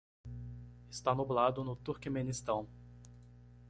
está 0.89 1.13
nublado 1.13 1.63
no 1.63 1.75
Turquemenistão 1.75 2.67